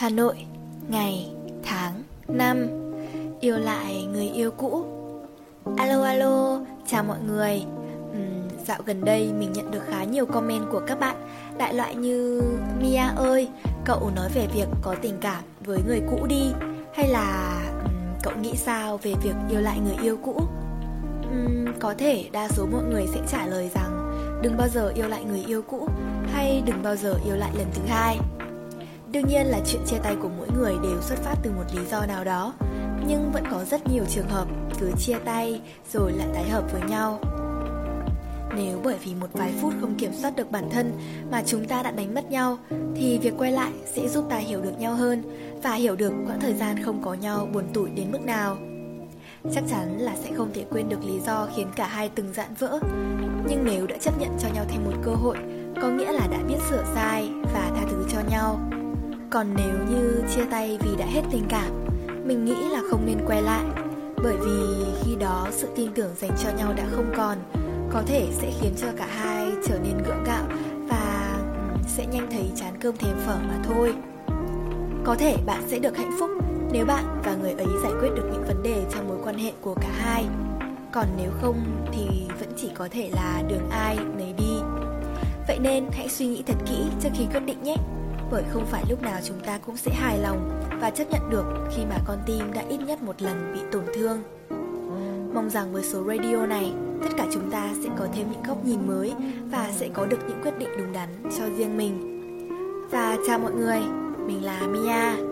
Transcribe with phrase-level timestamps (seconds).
[0.00, 0.34] Hà Nội,
[0.88, 1.28] ngày,
[1.62, 2.66] tháng, năm.
[3.40, 4.84] Yêu lại người yêu cũ.
[5.76, 7.62] Alo alo, chào mọi người.
[8.10, 11.16] Uhm, Dạo gần đây mình nhận được khá nhiều comment của các bạn.
[11.58, 12.42] Đại loại như
[12.80, 13.48] Mia ơi,
[13.84, 16.52] cậu nói về việc có tình cảm với người cũ đi.
[16.94, 20.42] Hay là uhm, cậu nghĩ sao về việc yêu lại người yêu cũ?
[21.28, 24.12] Uhm, Có thể đa số mọi người sẽ trả lời rằng
[24.42, 25.88] Đừng bao giờ yêu lại người yêu cũ
[26.32, 28.18] Hay đừng bao giờ yêu lại lần thứ hai.
[29.12, 31.86] Đương nhiên là chuyện chia tay của mỗi người đều xuất phát từ một lý
[31.90, 32.54] do nào đó.
[33.06, 34.48] Nhưng vẫn có rất nhiều trường hợp
[34.80, 35.60] cứ chia tay
[35.92, 37.20] rồi lại tái hợp với nhau.
[38.56, 40.92] Nếu bởi vì một vài phút không kiểm soát được bản thân
[41.30, 42.58] mà chúng ta đã đánh mất nhau,
[42.96, 45.22] Thì việc quay lại sẽ giúp ta hiểu được nhau hơn
[45.62, 48.56] Và hiểu được quãng thời gian không có nhau buồn tủi đến mức nào.
[49.54, 52.54] Chắc chắn là sẽ không thể quên được lý do khiến cả hai từng dạn
[52.58, 52.78] vỡ.
[53.48, 55.36] Nhưng nếu đã chấp nhận cho nhau thêm một cơ hội,
[55.82, 58.60] Có nghĩa là đã biết sửa sai và tha thứ cho nhau
[59.30, 61.86] còn nếu như chia tay vì đã hết tình cảm,
[62.24, 63.64] Mình nghĩ là không nên quay lại.
[64.22, 67.38] Bởi vì khi đó sự tin tưởng dành cho nhau đã không còn,
[67.92, 70.44] Có thể sẽ khiến cho cả hai trở nên gượng gạo
[70.88, 73.94] Và ừ, sẽ nhanh thấy chán cơm thèm phở mà thôi.
[75.04, 76.30] Có thể bạn sẽ được hạnh phúc
[76.72, 79.52] nếu bạn và người ấy giải quyết được những vấn đề trong mối quan hệ
[79.60, 80.24] của cả hai.
[80.92, 82.06] Còn nếu không thì
[82.40, 84.54] vẫn chỉ có thể là đường ai nấy đi.
[85.48, 87.76] Vậy nên hãy suy nghĩ thật kỹ trước khi quyết định nhé
[88.30, 91.44] bởi không phải lúc nào chúng ta cũng sẽ hài lòng và chấp nhận được
[91.76, 94.22] khi mà con tim đã ít nhất một lần bị tổn thương.
[95.34, 96.72] Mong rằng với số radio này,
[97.02, 99.12] tất cả chúng ta sẽ có thêm những góc nhìn mới
[99.50, 102.06] và sẽ có được những quyết định đúng đắn cho riêng mình.
[102.90, 103.80] Và chào mọi người,
[104.26, 105.29] mình là Mia.